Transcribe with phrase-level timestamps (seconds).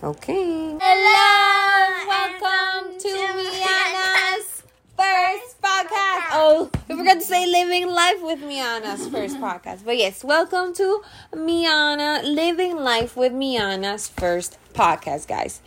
[0.00, 0.76] Okay.
[0.80, 4.62] Hello, welcome to Miana's
[4.96, 6.26] first podcast.
[6.30, 9.84] Oh, we forgot to say living life with Miana's first podcast.
[9.84, 11.02] But yes, welcome to
[11.34, 15.60] Miana Living Life with Miana's first podcast, guys.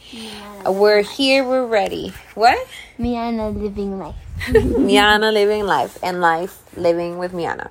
[0.65, 2.13] Uh, We're here, we're ready.
[2.35, 2.65] What?
[2.97, 4.15] Miana living life.
[4.53, 7.69] Miana living life and life living with Miana.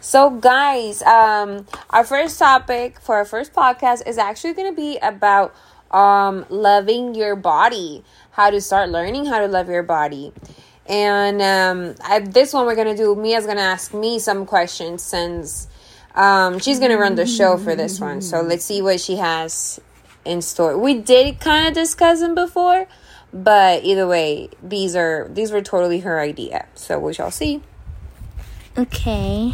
[0.00, 4.96] So, guys, um, our first topic for our first podcast is actually going to be
[4.98, 5.52] about
[5.90, 10.32] um loving your body, how to start learning how to love your body.
[10.86, 13.14] And um, I, this one we're gonna do.
[13.14, 15.68] Mia's gonna ask me some questions since
[16.14, 18.20] um, she's gonna run the show for this one.
[18.20, 19.80] So let's see what she has
[20.24, 20.76] in store.
[20.76, 22.86] We did kind of discuss them before,
[23.32, 26.66] but either way, these are these were totally her idea.
[26.74, 27.62] So we shall see.
[28.76, 29.52] Okay.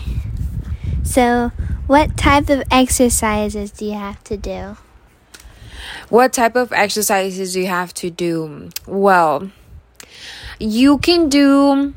[1.02, 1.52] So,
[1.86, 4.76] what type of exercises do you have to do?
[6.08, 8.70] What type of exercises you have to do?
[8.86, 9.50] Well,
[10.58, 11.94] you can do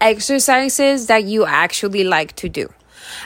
[0.00, 2.72] exercises that you actually like to do.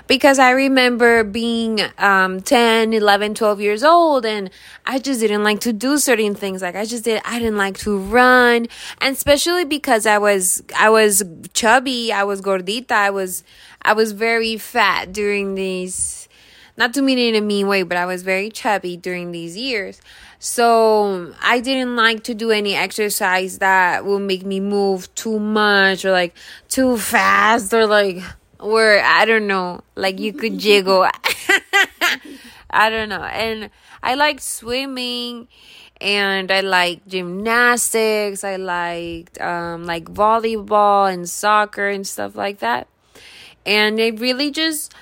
[0.06, 4.50] Because I remember being um, 10, 11, 12 years old and
[4.86, 6.62] I just didn't like to do certain things.
[6.62, 8.66] Like I just did, I didn't like to run.
[9.00, 13.44] And especially because I was, I was chubby, I was gordita, I was,
[13.82, 16.17] I was very fat during these,
[16.78, 19.56] not to mean it in a mean way, but I was very chubby during these
[19.56, 20.00] years.
[20.38, 26.04] So I didn't like to do any exercise that will make me move too much
[26.04, 26.36] or like
[26.68, 28.22] too fast or like
[28.60, 31.08] where I don't know, like you could jiggle.
[32.70, 33.24] I don't know.
[33.24, 33.70] And
[34.00, 35.48] I like swimming
[36.00, 38.44] and I like gymnastics.
[38.44, 42.86] I liked um like volleyball and soccer and stuff like that.
[43.66, 44.94] And it really just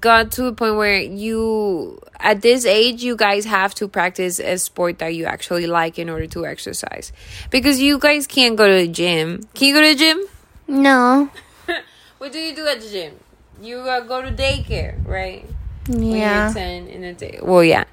[0.00, 4.58] got to a point where you at this age you guys have to practice a
[4.58, 7.12] sport that you actually like in order to exercise.
[7.50, 9.42] Because you guys can't go to the gym.
[9.54, 10.20] Can you go to the gym?
[10.66, 11.30] No.
[12.18, 13.14] what do you do at the gym?
[13.60, 15.44] You uh, go to daycare right?
[15.88, 16.52] Yeah.
[16.52, 17.38] 10 in the day.
[17.40, 17.84] Well yeah.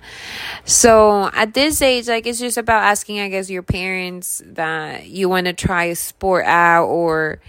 [0.66, 5.30] So at this age like it's just about asking i guess your parents that you
[5.30, 7.40] want to try a sport out or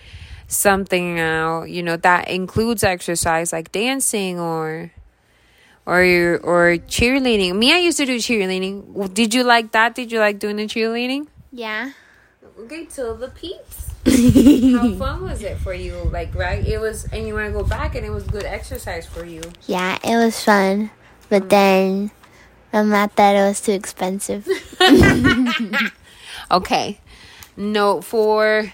[0.49, 4.93] something out you know that includes exercise like dancing or
[5.87, 6.03] or
[6.43, 10.39] or cheerleading me i used to do cheerleading did you like that did you like
[10.39, 11.93] doing the cheerleading Yeah.
[12.61, 17.27] okay till the peeps how fun was it for you like right it was and
[17.27, 20.39] you want to go back and it was good exercise for you Yeah, it was
[20.43, 20.91] fun.
[21.29, 22.13] But then
[22.73, 24.47] I'm not that it was too expensive.
[26.51, 27.01] Okay.
[27.57, 28.73] Note for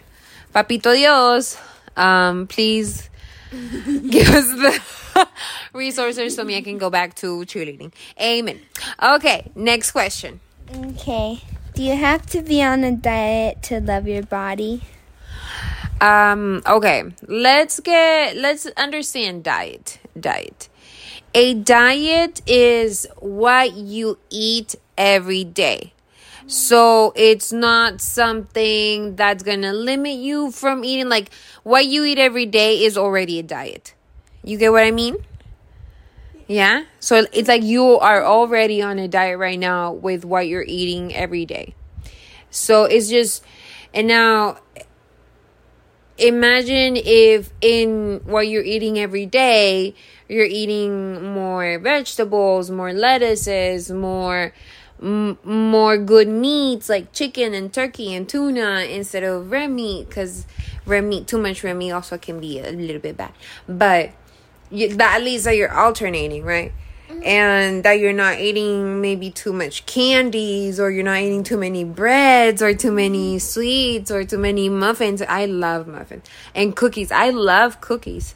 [0.54, 1.58] Papito Dios.
[1.96, 3.08] Um, please
[3.50, 5.28] give us the
[5.72, 7.92] resources so me I can go back to cheerleading.
[8.20, 8.60] Amen.
[9.02, 10.40] Okay, next question.
[10.74, 11.40] Okay.
[11.74, 14.82] Do you have to be on a diet to love your body?
[16.00, 19.98] Um, okay, let's get let's understand diet.
[20.18, 20.68] Diet.
[21.34, 25.94] A diet is what you eat every day.
[26.46, 31.08] So it's not something that's gonna limit you from eating.
[31.08, 31.32] Like
[31.62, 33.94] what you eat every day is already a diet.
[34.44, 35.16] You get what I mean?
[36.46, 36.84] Yeah.
[37.00, 41.14] So it's like you are already on a diet right now with what you're eating
[41.14, 41.74] every day.
[42.50, 43.42] So it's just,
[43.94, 44.58] and now
[46.18, 49.94] imagine if in what you're eating every day,
[50.28, 54.52] you're eating more vegetables, more lettuces, more
[55.02, 60.46] m- more good meats like chicken and turkey and tuna instead of red meat because
[60.86, 63.32] red meat too much red meat also can be a little bit bad.
[63.68, 64.12] But
[64.70, 66.72] you, that at least that you're alternating right?
[67.24, 71.84] And that you're not eating maybe too much candies or you're not eating too many
[71.84, 75.20] breads or too many sweets or too many muffins.
[75.20, 76.24] I love muffins
[76.54, 77.12] and cookies.
[77.12, 78.34] I love cookies.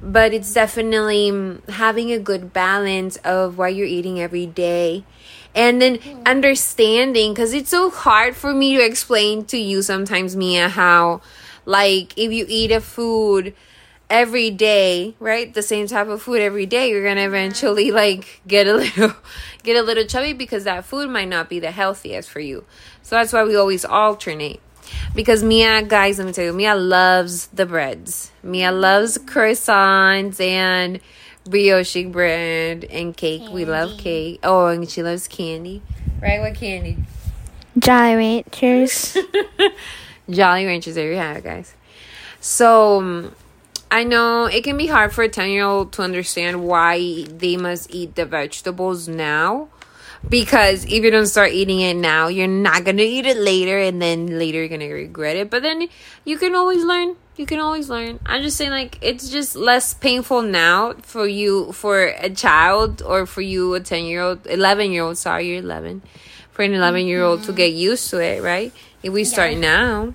[0.00, 5.04] But it's definitely mm, having a good balance of what you're eating every day
[5.54, 10.68] and then understanding because it's so hard for me to explain to you sometimes mia
[10.68, 11.20] how
[11.64, 13.54] like if you eat a food
[14.10, 17.28] every day right the same type of food every day you're gonna mm-hmm.
[17.34, 19.12] eventually like get a little
[19.64, 22.64] get a little chubby because that food might not be the healthiest for you.
[23.02, 24.60] So that's why we always alternate.
[25.14, 28.30] Because Mia, guys, let me tell you, Mia loves the breads.
[28.42, 31.00] Mia loves croissants and
[31.44, 33.42] brioche bread and cake.
[33.50, 34.40] We love cake.
[34.42, 35.82] Oh, and she loves candy.
[36.20, 36.40] Right?
[36.40, 36.98] What candy?
[37.78, 39.16] Jolly Ranchers.
[40.30, 40.94] Jolly Ranchers.
[40.94, 41.74] There you have it, guys.
[42.40, 43.34] So, um,
[43.90, 47.56] I know it can be hard for a 10 year old to understand why they
[47.56, 49.68] must eat the vegetables now.
[50.26, 54.00] because if you don't start eating it now, you're not gonna eat it later, and
[54.00, 55.50] then later you're gonna regret it.
[55.50, 55.86] But then
[56.24, 57.16] you can always learn.
[57.36, 58.20] You can always learn.
[58.26, 63.26] I'm just saying, like it's just less painful now for you, for a child, or
[63.26, 65.18] for you, a ten year old, eleven year old.
[65.18, 66.02] Sorry, you're eleven.
[66.52, 68.72] For an eleven year old to get used to it, right?
[69.02, 69.58] If we start Yeah.
[69.58, 70.14] now,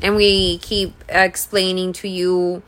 [0.00, 2.62] and we keep explaining to you,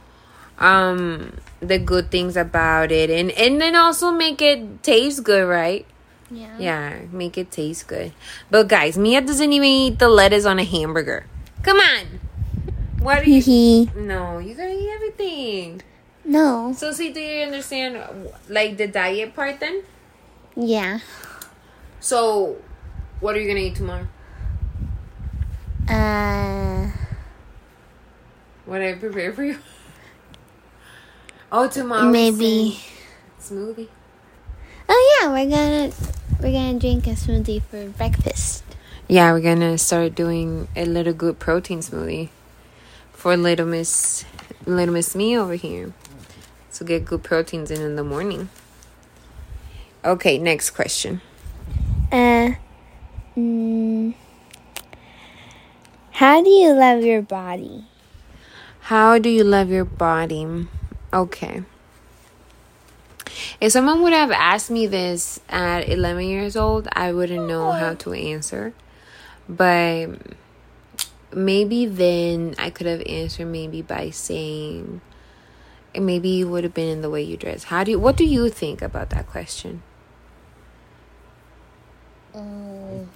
[0.58, 5.86] um, the good things about it, and and then also make it taste good, right?
[6.32, 6.58] Yeah.
[6.58, 8.10] Yeah, make it taste good.
[8.50, 11.26] But guys, Mia doesn't even eat the lettuce on a hamburger.
[11.62, 12.18] Come on.
[13.04, 13.42] What are you?
[13.42, 15.82] Hee no, you gotta eat everything.
[16.24, 16.72] No.
[16.72, 18.00] So, see, do you understand
[18.48, 19.82] like the diet part then?
[20.56, 21.00] Yeah.
[22.00, 22.56] So,
[23.20, 24.08] what are you gonna eat tomorrow?
[25.86, 26.88] Uh.
[28.64, 29.58] What I prepare for you?
[31.52, 32.10] Oh, tomorrow.
[32.10, 32.80] Maybe.
[33.38, 33.88] smoothie.
[34.88, 35.92] Oh yeah, we're gonna
[36.40, 38.64] we're gonna drink a smoothie for breakfast.
[39.08, 42.30] Yeah, we're gonna start doing a little good protein smoothie
[43.24, 44.26] for little Miss
[44.66, 45.94] little Miss me over here.
[46.74, 48.50] To get good proteins in in the morning.
[50.04, 51.22] Okay, next question.
[52.12, 52.50] Uh.
[53.34, 54.14] Mm,
[56.10, 57.86] how do you love your body?
[58.92, 60.68] How do you love your body?
[61.10, 61.62] Okay.
[63.58, 67.94] If someone would have asked me this at 11 years old, I wouldn't know how
[67.94, 68.74] to answer.
[69.48, 70.08] But
[71.36, 75.00] maybe then I could have answered maybe by saying
[75.94, 77.64] maybe it would have been in the way you dress.
[77.64, 79.82] How do you what do you think about that question?
[82.34, 83.06] Mm.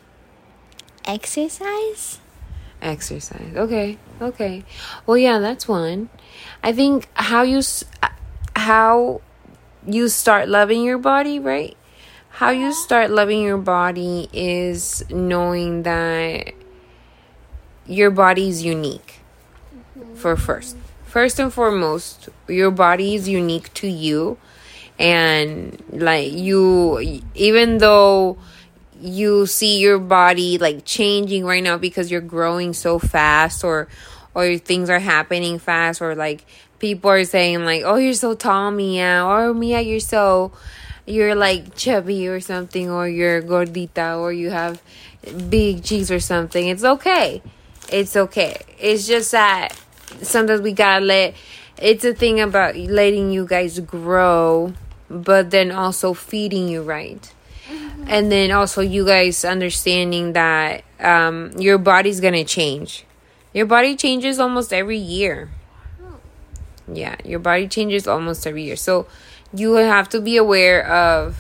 [1.05, 2.21] Exercise?
[2.81, 3.57] Exercise.
[3.57, 3.99] Okay.
[4.21, 4.65] Okay.
[5.07, 6.11] Well, yeah, that's one.
[6.63, 7.85] I think how you s-
[8.55, 9.21] how
[9.87, 11.77] you start loving your body, right?
[12.31, 16.53] How you start loving your body is knowing that
[17.89, 19.21] your body is unique.
[20.15, 20.77] For first.
[21.07, 24.37] First and foremost, your body is unique to you
[24.99, 28.37] and like you even though
[29.01, 33.87] you see your body like changing right now because you're growing so fast or
[34.35, 36.45] or things are happening fast or like
[36.81, 40.51] people are saying like oh you're so tall mia or mia you're so
[41.07, 44.83] you're like chubby or something or you're gordita or you have
[45.49, 47.41] big cheeks or something it's okay
[47.91, 48.61] it's okay.
[48.79, 49.77] It's just that
[50.23, 51.35] sometimes we gotta let
[51.77, 54.73] it's a thing about letting you guys grow
[55.09, 57.33] but then also feeding you right?
[58.07, 63.05] And then also you guys understanding that um, your body's gonna change.
[63.53, 65.51] Your body changes almost every year.
[66.93, 68.77] Yeah your body changes almost every year.
[68.77, 69.07] So
[69.53, 71.37] you have to be aware of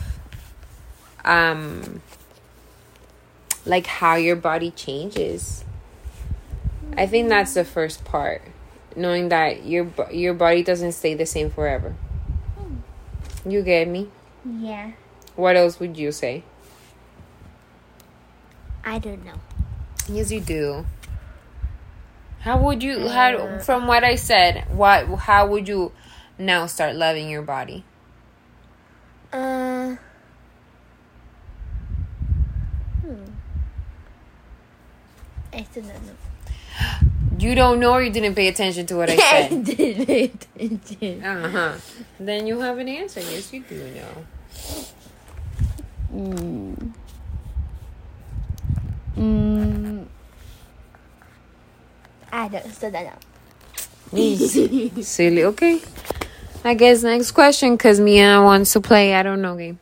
[1.24, 2.00] um
[3.66, 5.64] like how your body changes
[6.96, 8.42] i think that's the first part
[8.96, 11.94] knowing that your your body doesn't stay the same forever
[13.46, 14.08] you get me
[14.44, 14.92] Yeah.
[15.36, 16.42] what else would you say
[18.84, 19.34] I don't know.
[20.08, 20.86] Yes, you do.
[22.40, 25.92] How would you how from what I said, what how would you
[26.38, 27.84] now start loving your body?
[29.30, 29.96] Uh.
[33.02, 33.24] Hmm.
[35.52, 36.12] I still don't know.
[37.38, 39.64] You don't know or you didn't pay attention to what I said.
[39.64, 40.46] did it.
[40.56, 41.24] It did.
[41.24, 41.74] uh-huh.
[42.18, 43.20] Then you have an answer.
[43.20, 44.24] Yes, you do know.
[46.12, 46.92] Mm.
[49.16, 50.06] Mm.
[52.32, 53.04] I don't still don't
[54.12, 55.02] know.
[55.02, 55.44] Silly.
[55.44, 55.80] Okay.
[56.64, 59.78] I guess next question because Mia wants to play I don't know game.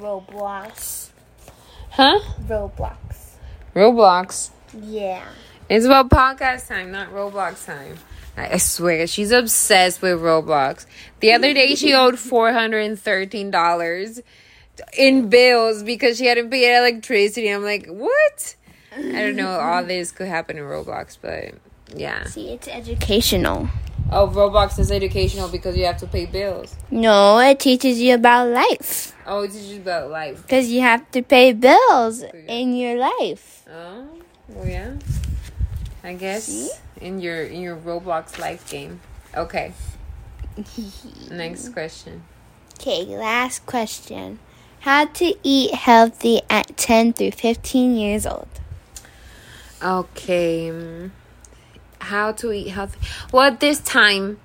[0.00, 1.10] Roblox.
[1.90, 2.20] Huh?
[2.46, 2.96] Roblox.
[3.74, 4.50] Roblox.
[4.82, 5.24] Yeah.
[5.68, 7.96] It's about podcast time, not Roblox time.
[8.38, 10.86] I swear, she's obsessed with Roblox.
[11.20, 14.20] The other day, she owed four hundred and thirteen dollars
[14.96, 17.48] in bills because she hadn't paid electricity.
[17.48, 18.56] I'm like, what?
[18.96, 19.50] I don't know.
[19.60, 21.54] All this could happen in Roblox, but
[21.94, 22.24] yeah.
[22.24, 23.68] See, it's educational.
[24.10, 26.74] Oh, Roblox is educational because you have to pay bills.
[26.90, 29.14] No, it teaches you about life.
[29.26, 30.40] Oh, it teaches you about life.
[30.40, 33.66] Because you have to pay bills in your life.
[33.70, 34.08] Oh,
[34.48, 34.94] well, yeah.
[36.08, 39.00] I guess in your in your Roblox life game.
[39.36, 39.74] Okay.
[41.30, 42.22] Next question.
[42.80, 44.38] Okay, last question.
[44.80, 48.48] How to eat healthy at 10 through 15 years old.
[49.82, 50.70] Okay.
[50.70, 51.10] mm,
[51.98, 52.98] How to eat healthy?
[53.30, 54.38] Well, at this time,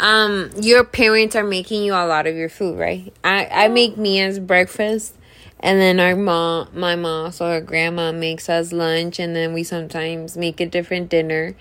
[0.00, 3.10] um, your parents are making you a lot of your food, right?
[3.24, 5.14] I I make Mia's breakfast
[5.62, 9.62] And then our mom, my mom, so her grandma makes us lunch, and then we
[9.62, 11.54] sometimes make a different dinner.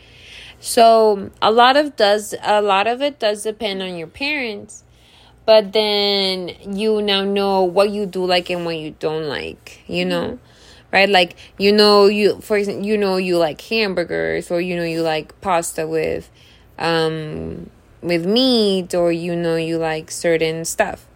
[0.60, 4.84] So a lot of does a lot of it does depend on your parents,
[5.46, 9.82] but then you now know what you do like and what you don't like.
[9.88, 10.40] You know,
[10.94, 11.10] right?
[11.10, 15.02] Like you know you for example you know you like hamburgers or you know you
[15.02, 16.30] like pasta with,
[16.78, 17.70] um,
[18.02, 21.09] with meat or you know you like certain stuff.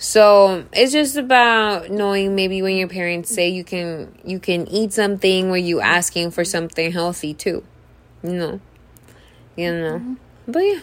[0.00, 4.94] So it's just about knowing maybe when your parents say you can you can eat
[4.94, 7.62] something where you asking for something healthy too.
[8.22, 8.60] You know.
[9.56, 9.98] You know.
[9.98, 10.14] Mm-hmm.
[10.48, 10.80] But yeah.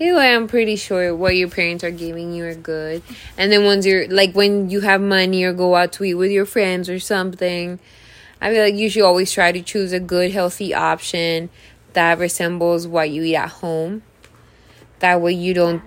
[0.00, 3.04] Anyway, I'm pretty sure what your parents are giving you are good.
[3.38, 6.32] And then once you're like when you have money or go out to eat with
[6.32, 7.78] your friends or something,
[8.40, 11.50] I feel like you should always try to choose a good, healthy option
[11.92, 14.02] that resembles what you eat at home
[15.00, 15.82] that way you don't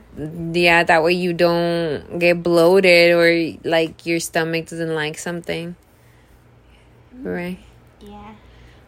[0.56, 5.76] yeah that way you don't get bloated or like your stomach doesn't like something.
[7.22, 7.60] Right?
[8.00, 8.36] Yeah.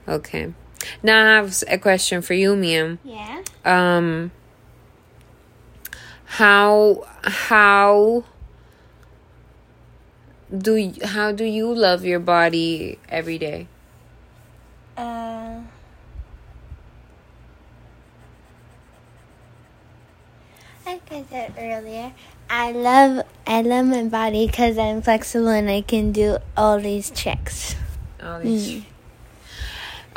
[0.07, 0.53] Okay.
[1.01, 3.41] Now i have a question for you miam yeah.
[3.63, 4.31] Um
[6.25, 8.23] how how
[10.55, 13.67] do you, how do you love your body every day?
[14.97, 15.61] Uh
[20.85, 22.13] like I said earlier,
[22.49, 27.09] I love I love my body because I'm flexible and I can do all these
[27.09, 27.75] tricks.
[28.21, 28.73] All these.
[28.73, 28.83] Mm.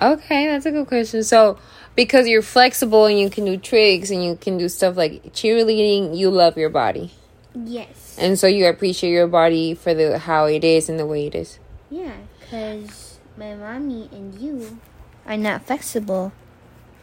[0.01, 1.25] Okay, that's a good question.
[1.25, 1.59] So,
[1.97, 6.17] because you're flexible and you can do tricks and you can do stuff like cheerleading,
[6.17, 7.11] you love your body.
[7.55, 8.17] Yes.
[8.19, 11.35] And so you appreciate your body for the how it is and the way it
[11.35, 11.59] is.
[11.91, 14.79] Yeah, because my mommy and you
[15.27, 16.33] are not flexible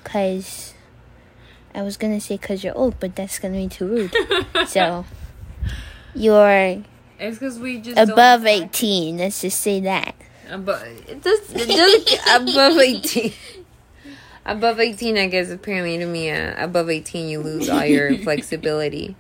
[0.04, 0.75] because
[1.76, 4.16] I was gonna say because you're old, but that's gonna be too rude.
[4.68, 5.06] so
[6.16, 6.82] you're
[7.20, 9.18] it's because we just above eighteen.
[9.18, 10.16] Let's just say that.
[10.50, 13.34] Above it does it does above eighteen.
[14.46, 19.18] above eighteen, I guess apparently to me, uh, above eighteen, you lose all your flexibility.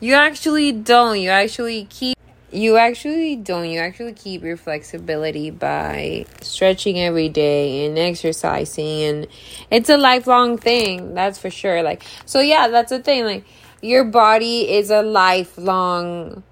[0.00, 1.20] You actually don't.
[1.20, 2.18] You actually keep
[2.52, 3.68] you actually don't.
[3.68, 9.26] You actually keep your flexibility by stretching every day and exercising, and
[9.70, 11.14] it's a lifelong thing.
[11.14, 11.82] That's for sure.
[11.82, 13.24] Like, so yeah, that's the thing.
[13.24, 13.44] Like,
[13.80, 16.42] your body is a lifelong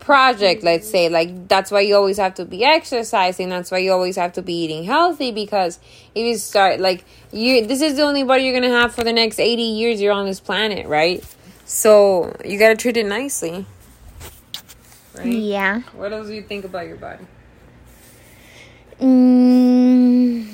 [0.00, 3.92] project let's say like that's why you always have to be exercising that's why you
[3.92, 5.78] always have to be eating healthy because
[6.14, 9.12] if you start like you this is the only body you're gonna have for the
[9.12, 11.22] next 80 years you're on this planet right
[11.66, 13.66] so you gotta treat it nicely
[15.16, 15.26] right?
[15.26, 15.80] Yeah.
[15.94, 17.24] What else do you think about your body?
[19.00, 20.46] Mm,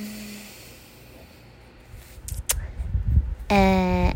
[3.50, 4.12] uh,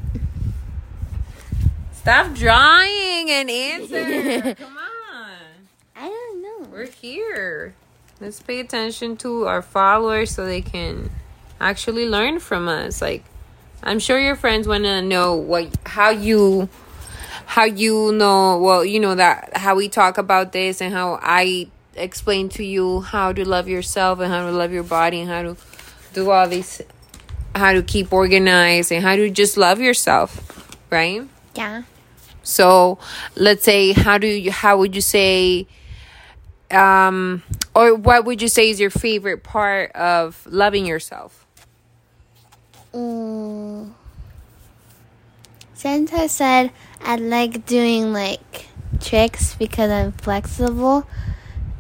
[1.93, 4.55] Stop drawing and answer.
[4.59, 5.37] Come on.
[5.97, 6.69] I don't know.
[6.71, 7.75] We're here.
[8.21, 11.11] Let's pay attention to our followers so they can
[11.61, 13.03] actually learn from us.
[13.03, 13.25] Like,
[13.83, 16.69] I'm sure your friends want to know what how you
[17.51, 21.67] how you know well you know that how we talk about this and how i
[21.97, 25.43] explain to you how to love yourself and how to love your body and how
[25.43, 25.57] to
[26.13, 26.81] do all these
[27.55, 31.27] how to keep organized and how to just love yourself right?
[31.55, 31.83] Yeah.
[32.43, 32.99] So
[33.37, 35.67] let's say how do you how would you say
[36.71, 37.43] um
[37.75, 41.47] or what would you say is your favorite part of loving yourself?
[42.93, 43.93] Mm.
[45.81, 48.69] Santa said I like doing like
[49.01, 51.07] tricks because I'm flexible.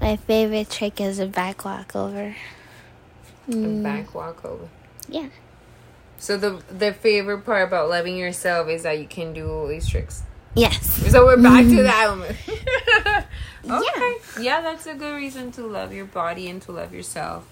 [0.00, 2.34] My favorite trick is a back walkover.
[3.46, 3.80] Mm.
[3.80, 4.70] A back walkover.
[5.06, 5.28] Yeah.
[6.16, 9.86] So the the favorite part about loving yourself is that you can do all these
[9.86, 10.22] tricks.
[10.54, 10.80] Yes.
[11.12, 12.08] So we're back to that.
[13.66, 14.16] okay.
[14.34, 14.40] Yeah.
[14.40, 17.46] Yeah, that's a good reason to love your body and to love yourself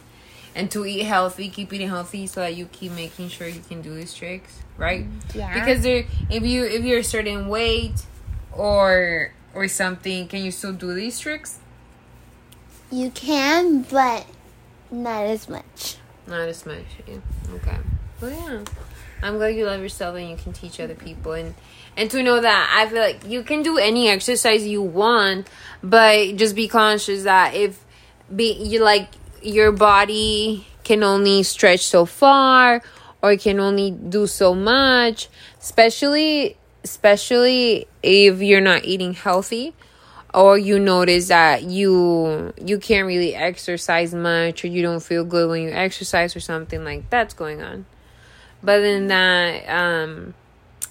[0.59, 3.81] and to eat healthy, keep eating healthy so that you keep making sure you can
[3.81, 5.07] do these tricks, right?
[5.33, 5.55] Yeah.
[5.55, 8.05] Because there if you if you're a certain weight
[8.53, 11.61] or or something, can you still do these tricks?
[12.91, 14.27] You can, but
[14.91, 15.99] not as much.
[16.27, 16.87] Not as much.
[17.07, 17.19] Yeah.
[17.55, 17.77] Okay.
[18.21, 18.65] Well, yeah.
[19.23, 21.55] I'm glad you love yourself and you can teach other people and
[21.97, 25.49] and to know that I feel like you can do any exercise you want,
[25.85, 27.85] but just be conscious that if
[28.35, 29.09] be you like
[29.43, 32.83] your body can only stretch so far
[33.23, 35.29] or can only do so much
[35.61, 39.75] especially especially if you're not eating healthy
[40.35, 45.49] or you notice that you you can't really exercise much or you don't feel good
[45.49, 47.87] when you exercise or something like that's going on.
[48.63, 50.35] But then that um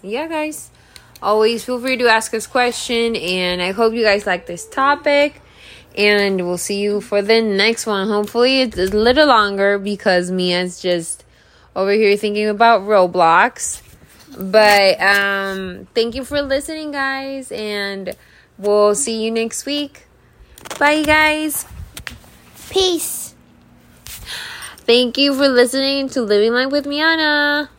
[0.01, 0.69] yeah guys
[1.21, 5.41] always feel free to ask us question and i hope you guys like this topic
[5.97, 8.07] And we'll see you for the next one.
[8.07, 11.25] Hopefully, it's a little longer because Mia's just
[11.75, 13.81] over here thinking about Roblox.
[14.37, 18.15] But um, thank you for listening, guys, and
[18.59, 20.05] we'll see you next week.
[20.77, 21.65] Bye, guys.
[22.69, 23.33] Peace.
[24.85, 27.69] Thank you for listening to Living Life with Miana.